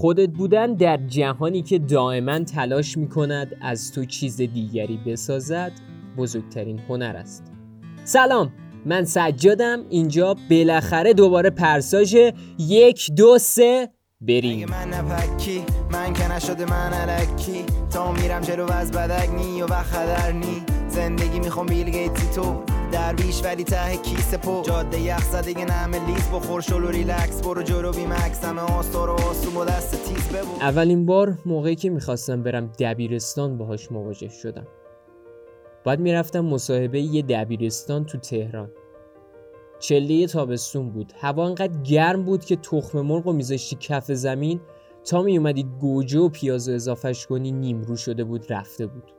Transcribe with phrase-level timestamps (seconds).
[0.00, 5.72] خودت بودن در جهانی که دائما تلاش می کند از تو چیز دیگری بسازد
[6.16, 7.52] بزرگترین هنر است.
[8.04, 8.52] سلام
[8.86, 9.84] من سجادم.
[9.90, 12.16] اینجا بالاخره دوباره پرساژ
[12.58, 13.88] یک دو سه
[14.20, 14.68] بریم.
[14.70, 15.62] من نپکی
[15.92, 20.62] من که نشده من علکی تا میرم جلو از بدک نی و خدر نی.
[20.88, 22.77] زندگی می‌خوام بیل گیتی تو.
[23.16, 26.60] بیش ولی ته کیسه پو جاده یخ زده نمه لیز بخور.
[26.60, 28.44] شلو ریلکس برو جلو بی مکس.
[28.44, 33.58] همه آستار و آسوم و دست تیز ببو اولین بار موقعی که می‌خواستم برم دبیرستان
[33.58, 34.66] باهاش مواجه شدم.
[35.84, 38.70] بعد می‌رفتم مصاحبه یه دبیرستان تو تهران.
[39.80, 41.12] چله تابستون بود.
[41.20, 44.60] هوا انقدر گرم بود که تخم مرغ و میذاشتی کف زمین.
[45.04, 49.17] تا می اومدی گوجه و پیاز و اضافهش کنی نیمرو شده بود رفته بود.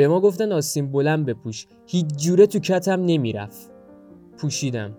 [0.00, 1.66] به ما گفتن آستین بلند بپوش.
[1.86, 3.70] هیچ جوره تو کتم نمی‌رفت.
[4.38, 4.96] پوشیدم.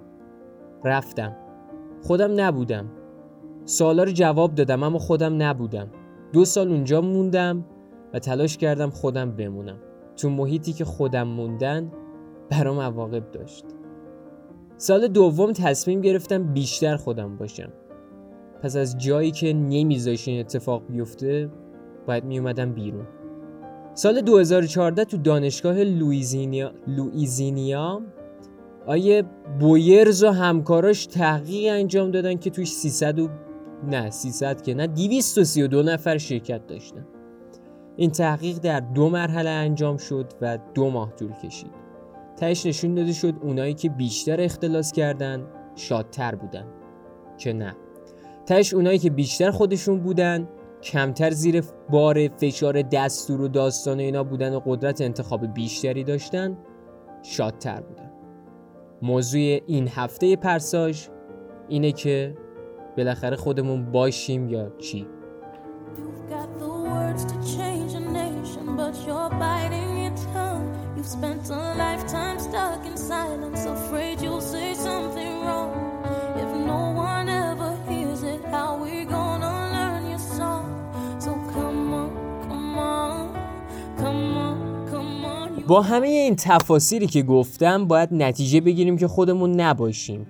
[0.85, 1.35] رفتم.
[2.01, 2.91] خودم نبودم.
[3.65, 5.87] سوالا رو جواب دادم اما خودم نبودم.
[6.33, 7.65] دو سال اونجا موندم
[8.13, 9.77] و تلاش کردم خودم بمونم.
[10.17, 11.91] تو محیطی که خودم موندن
[12.49, 13.65] برام عواقب داشت.
[14.77, 17.69] سال دوم تصمیم گرفتم بیشتر خودم باشم.
[18.61, 21.49] پس از جایی که نمیذاش این اتفاق بیفته
[22.07, 23.07] باید میومدم بیرون.
[24.01, 28.01] سال 2014 تو دانشگاه لویزینیا لویزینیا
[28.87, 29.23] آیه
[29.59, 33.29] بویرز و همکاراش تحقیق انجام دادن که توش 300 و
[33.87, 37.07] نه 300 که نه 232 نفر شرکت داشتن.
[37.95, 41.71] این تحقیق در دو مرحله انجام شد و دو ماه طول کشید.
[42.37, 45.43] تهش نشون داده شد اونایی که بیشتر اختلاس کردن
[45.75, 46.65] شادتر بودن
[47.37, 47.75] که نه.
[48.45, 50.47] تهش اونایی که بیشتر خودشون بودن
[50.83, 56.57] کمتر زیر بار فشار دستور و داستان اینا بودن و قدرت انتخاب بیشتری داشتن
[57.23, 58.11] شادتر بودن.
[59.01, 61.07] موضوع این هفته پرساژ
[61.67, 62.37] اینه که
[62.97, 65.07] بالاخره خودمون باشیم یا چی؟
[85.67, 90.27] با همه این تفاصیلی که گفتم باید نتیجه بگیریم که خودمون نباشیم.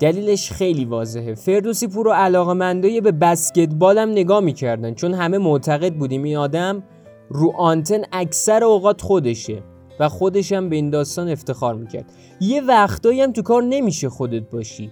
[0.00, 1.34] دلیلش خیلی واضحه.
[1.34, 6.82] فردوسی پور و علاقه به بسکتبال هم نگاه می‌کردن چون همه معتقد بودیم این آدم
[7.28, 9.62] رو آنتن اکثر اوقات خودشه
[10.00, 12.12] و خودش هم به این داستان افتخار می‌کرد.
[12.40, 14.90] یه وقتایی هم تو کار نمیشه خودت باشی.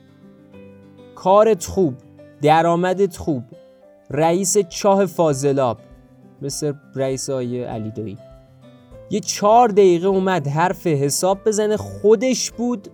[1.15, 1.95] کارت خوب
[2.43, 3.43] درآمدت خوب.
[4.11, 5.79] رئیس چاه فاضلاب.
[6.43, 7.91] مثل رئیس آیه علی
[9.11, 11.77] یه چهار دقیقه اومد حرف حساب بزنه.
[11.77, 12.89] خودش بود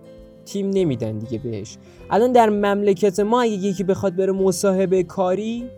[0.45, 1.77] تیم نمیدن دیگه بهش.
[2.09, 5.69] الان در مملکت ما اگه یکی بخواد بره مصاحبه کاری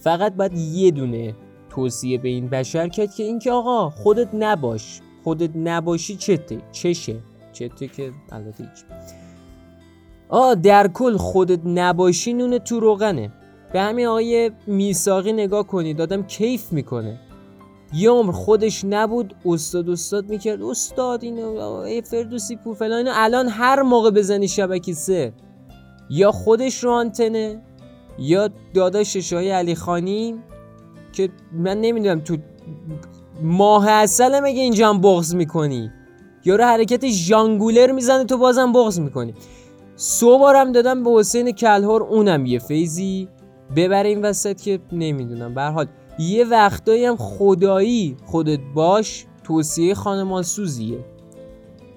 [0.00, 1.34] فقط باید یه دونه
[1.70, 5.00] توصیه به این بشر کرد که اینکه آقا خودت نباش.
[5.24, 7.16] خودت نباشی چته؟ چشه؟
[7.52, 8.84] چته که البته هیچ.
[10.28, 13.32] آ در کل خودت نباشی نون تو روغنه.
[13.72, 16.00] به همین آقای میساقی نگاه کنید.
[16.00, 17.20] آدم کیف می‌کنه.
[17.94, 23.48] یه عمر خودش نبود استاد استاد می‌کرد استاد اینو ای فردوسی پور فلان اینو الان
[23.48, 25.32] هر موقع بزنی شبکی سه.
[26.10, 27.62] یا خودش رو آنتنه
[28.18, 30.34] یا داداشش های علی خانی
[31.12, 32.36] که من نمی‌دونم تو
[33.42, 35.90] ماه اصل مگه اینجا هم بغض می‌کنی؟
[36.44, 39.34] یا رو حرکت ژانگولر می‌زنه تو بازم بغض می‌کنی.
[39.96, 43.28] سو بارم دادم به حسین کلهور اونم یه فیزی
[43.76, 45.54] ببره این وسط که نمی‌دونم.
[45.54, 45.86] به حال
[46.18, 51.04] یه وقتایی هم خدایی خودت باش توصیه خانمان سوزیه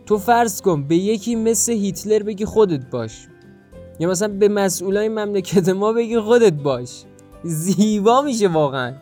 [0.05, 3.27] تو فرض کن به یکی مثل هیتلر بگی خودت باش.
[3.99, 7.03] یا مثلا به مسئولای مملکت ما بگی خودت باش.
[7.43, 8.93] زیبا میشه واقعا.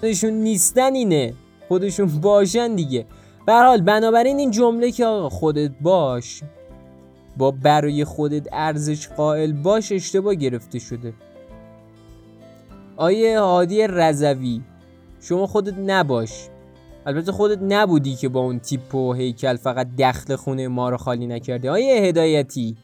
[0.00, 1.34] خودشون نیستن اینه.
[1.68, 3.06] خودشون باشن دیگه.
[3.46, 6.42] به حال بنابراین این جمله که آقا خودت باش
[7.36, 11.14] با برای خودت ارزش قائل باش اشتباه گرفته شده.
[12.96, 14.62] آیه هادی رزوی
[15.20, 16.48] شما خودت نباش.
[17.06, 21.26] البته خودت نبودی که با اون تیپ و هیکل فقط دخل خونه ما رو خالی
[21.26, 21.70] نکرده.
[21.70, 22.76] آیه هدایتی.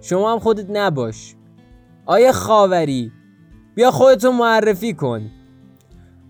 [0.00, 1.34] شما هم خودت نباش.
[2.06, 3.12] آیه خاوری.
[3.74, 5.30] بیا خودتو معرفی کن.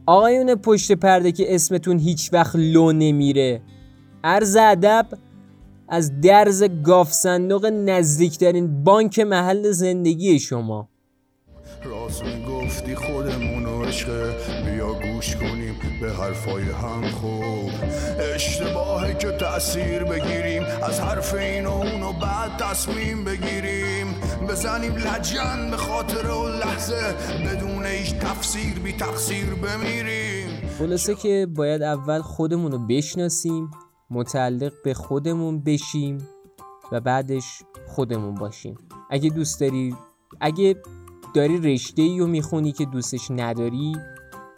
[0.07, 3.63] آقایون پشت پرده که اسمتون هیچ وقت لو نمیره.
[4.25, 5.07] عرض ادب
[5.89, 10.89] از درز گاف صندوق نزدیکترین بانک محل زندگی شما.
[11.85, 17.71] راست می‌گفتی خودمون عشقه بیا گوش کنیم به حرفای هم خوب.
[18.35, 20.63] اشتباهه که تأثیر بگیریم.
[20.63, 24.15] از حرف این و اون و بعد تصمیم بگیریم.
[24.49, 27.15] بزنیم لجن به خاطر و لحظه.
[27.47, 30.69] بدون هیچ تفسیر بی تقصیر بمیریم.
[30.79, 33.71] خلاصه که باید اول خودمون رو بشناسیم.
[34.11, 36.19] متعلق به خودمون بشیم.
[36.93, 38.79] و بعدش خودمون باشیم.
[39.11, 39.95] اگه دوست داری
[40.41, 40.77] اگه
[41.35, 43.97] داری رشته ای رو می‌خونی که دوستش نداری؟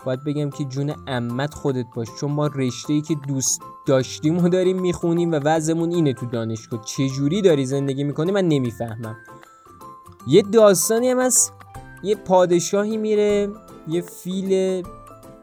[0.04, 4.48] باید بگم که جون امت خودت باش چون ما رشته ای که دوست داشتیم و
[4.48, 6.84] داریم می‌خونیم و وضعمون اینه تو دانشگاه.
[6.84, 9.16] چجوری داری زندگی می‌کنی؟ من نمی‌فهمم.
[10.26, 11.50] یه داستانی هم از
[12.02, 13.48] یه پادشاهی میره
[13.88, 14.82] یه فیل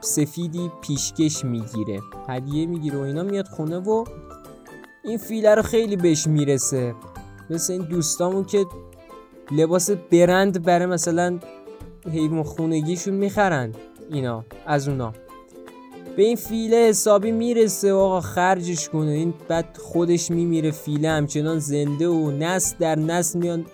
[0.01, 2.01] سفیدی پیشکش می‌گیره.
[2.29, 4.03] هدیه می‌گیره و اینا میاد خونه و
[5.03, 6.95] این فیله رو خیلی بهش می‌رسه.
[7.49, 8.65] مثل این دوستامون که
[9.51, 11.39] لباس برند برای مثلا
[12.11, 13.73] حیوان خونگیشون می‌خرن
[14.11, 15.13] اینا از اونا.
[16.17, 19.11] به این فیله حسابی می‌رسه و آقا خرجش کنه.
[19.11, 23.65] این بعد خودش میمیره فیله همچنان زنده و نسل در نسل میان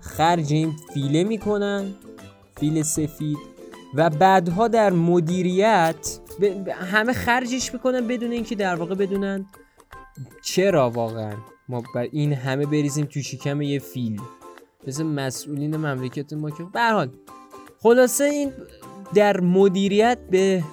[0.00, 1.94] خرج این فیله می‌کنن
[2.56, 3.38] فیل سفید.
[3.94, 6.18] و بعدها در مدیریت
[6.70, 9.46] همه خرجش می‌کنن بدون اینکه در واقع بدونن
[10.44, 11.34] چرا واقعا
[11.68, 14.20] ما بر این همه بریزیم تو شکم یه فیل.
[14.86, 17.08] مثل مسئولین مملکت ما که حال
[17.82, 18.52] خلاصه این
[19.14, 20.64] در مدیریت به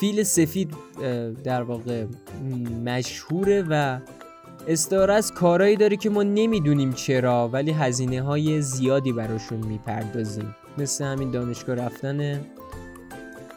[0.00, 0.74] فیل سفید
[1.44, 2.04] در واقع
[2.84, 3.98] مشهوره و
[4.68, 10.54] استعاره از کارایی داره که ما نمی‌دونیم چرا ولی هزینه های زیادی براشون می‌پردازیم.
[10.78, 12.40] مثل همین دانشگاه رفتن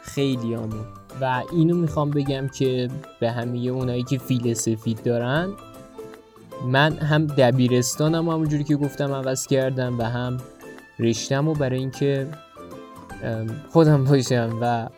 [0.02, 0.86] خیلی آمون.
[1.20, 2.88] و اینو می‌خوام بگم که
[3.20, 5.48] به همه اونایی که فیل سفید دارن
[6.66, 10.38] من هم دبیرستانم همونجوری که گفتم عوض کردم و هم
[10.98, 12.26] رشتم و برای اینکه
[13.70, 14.88] خودم باشم و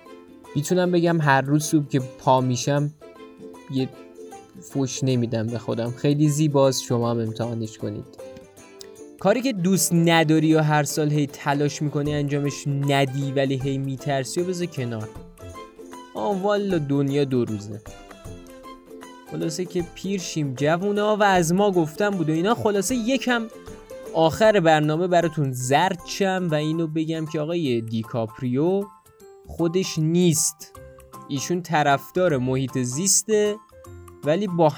[0.57, 2.91] می‌تونم بگم هر روز صبح که پا میشم
[3.75, 3.89] یه
[4.61, 5.91] فوش نمیدم به خودم.
[5.91, 8.05] خیلی زیباست شما هم امتحانش کنید.
[9.21, 14.41] کاری که دوست نداری و هر سال هی تلاش می‌کنی انجامش ندی ولی هی میترسی
[14.41, 15.09] و بذار کنار.
[16.15, 17.81] آه والا دنیا دو روزه.
[19.31, 22.55] خلاصه که پیرشیم جوونا و از ما گفتم بود و اینا.
[22.55, 23.49] خلاصه یکم
[24.15, 28.85] آخر برنامه براتون زرد شم و اینو بگم که آقای دیکاپریو
[29.47, 30.81] خودش نیست.
[31.29, 33.57] ایشون طرفدار محیط زیسته
[34.25, 34.73] ولی با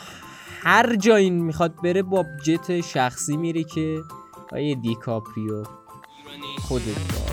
[0.60, 4.02] هر جایی می‌خواد بره با جت شخصی میره که
[4.44, 5.62] آقای دیکاپریو
[6.68, 7.31] خودت.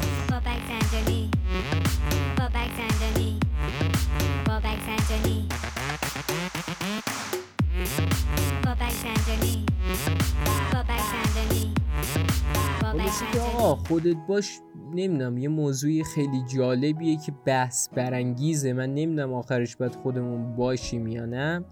[13.25, 14.59] که آقا خودت باش
[14.93, 18.73] نمی‌دونم یه موضوعی خیلی جالبیه که بحث برانگیزه.
[18.73, 21.65] من نمی‌دونم آخرش باید خودمون باشیم یا نه.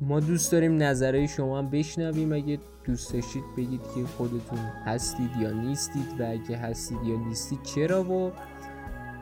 [0.00, 2.32] ما دوست داریم نظرهای شما هم بشنویم.
[2.32, 8.04] اگه دوست داشتید بگید که خودتون هستید یا نیستید و اگه هستید یا نیستید چرا
[8.04, 8.32] و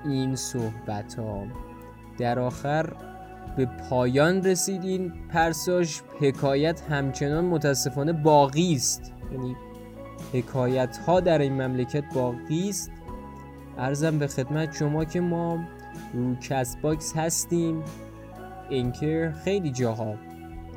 [0.04, 1.46] این صحبت ها
[2.18, 2.92] در آخر
[3.56, 9.12] به پایان رسید این پرساش حکایت همچنان متاسفانه باقی است.
[9.32, 9.56] یعنی
[10.32, 12.90] حکایت ها در این مملکت باقی است.
[13.78, 15.58] عرضم به خدمت شما که ما
[16.14, 17.82] رو Castbox هستیم.
[18.70, 20.14] Anchor خیلی جاها.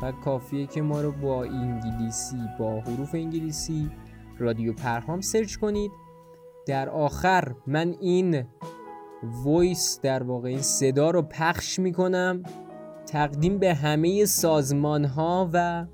[0.01, 3.91] و کافیه که ما رو با انگلیسی با حروف انگلیسی
[4.39, 5.91] رادیو پرهام سرچ کنید.
[6.67, 8.43] در آخر من این
[9.23, 12.43] وایس در واقع این صدا رو پخش می‌کنم.
[13.05, 15.85] تقدیم به همه سازمان ها و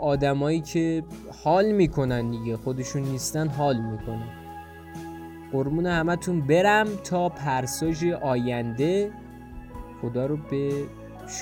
[0.00, 1.02] آدمایی که
[1.44, 4.28] حال می‌کنن دیگه خودشون نیستن حال می‌کنن.
[5.52, 9.10] قرمون همتون برم تا پرساژ آینده.
[10.02, 10.72] خدا رو به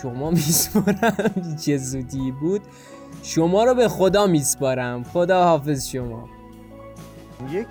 [0.02, 1.56] شما میسپارم.
[1.64, 2.60] چه زودی بود.
[3.22, 5.04] شما رو به خدا میسپارم.
[5.04, 6.28] خدا حافظ شما.
[7.50, 7.68] یک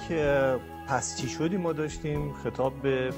[0.88, 3.10] پس چی شدی؟ ما داشتیم خطاب به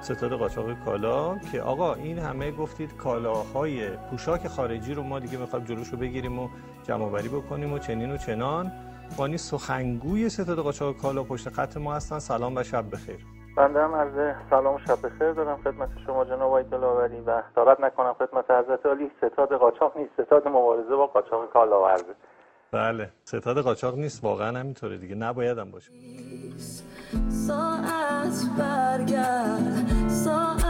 [0.00, 5.64] ستاد قاچاق کالا که آقا این همه گفتید کالاهای پوشاک خارجی رو ما دیگه می‌خوایم
[5.64, 6.48] جلوش رو بگیریم و
[6.88, 8.72] جمع بکنیم و چنین و چنان.
[9.18, 12.18] بانی سخنگوی ستاد قاچاق کالا پشت خط ما هستن.
[12.18, 13.26] سلام و شب بخیر.
[13.56, 17.84] بنده هم عرض سلام و شب بخیر دارم خدمت شما جناب آقای دلاوری و دارد
[17.84, 19.10] نکنم خدمت حضرت علی.
[19.18, 20.12] ستاد قاچاق نیست.
[20.26, 22.14] ستاد مبارزه با قاچاق کالاورزه
[22.72, 23.10] بله.
[23.24, 24.24] ستاد قاچاق نیست.
[24.24, 25.14] واقعا همینطوره دیگه.
[25.14, 25.92] نباید هم باشه.
[27.28, 30.08] ساعت برگرد.
[30.08, 30.67] ساعت